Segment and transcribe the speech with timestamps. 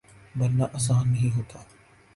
[0.37, 1.59] بننا آسان نہیں ہوتا